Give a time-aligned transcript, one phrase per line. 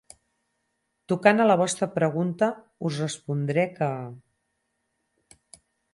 [1.11, 2.49] Tocant a la vostra pregunta,
[2.89, 3.93] us respondré que...